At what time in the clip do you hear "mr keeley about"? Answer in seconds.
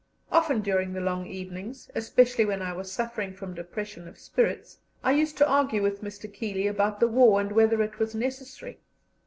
6.03-6.99